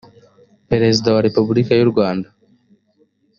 perezida 0.69 1.07
wa 1.15 1.23
repubulika 1.27 1.73
y 1.75 1.83
u 1.85 1.89
rwanda 1.91 2.27